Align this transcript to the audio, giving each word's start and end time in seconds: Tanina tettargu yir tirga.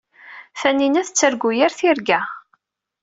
Tanina 0.61 1.01
tettargu 1.07 1.49
yir 1.59 1.71
tirga. 1.77 2.19